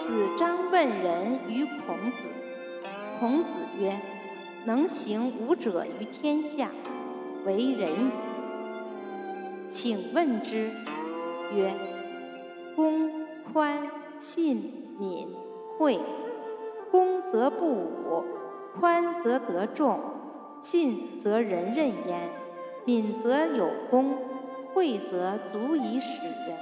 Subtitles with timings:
[0.00, 2.24] 子张问仁于孔子。
[3.18, 4.00] 孔子曰
[4.64, 6.70] ：“能行五者于天下，
[7.44, 8.10] 为仁矣。”
[9.68, 10.70] 请问之，
[11.54, 11.74] 曰
[12.74, 14.56] ：“公宽信
[14.98, 15.28] 敏
[15.78, 16.00] 惠，
[16.90, 18.24] 公则不武，
[18.78, 20.00] 宽则得众，
[20.62, 22.28] 信则人任焉，
[22.86, 24.16] 敏则有功，
[24.72, 26.58] 惠则足以使人。”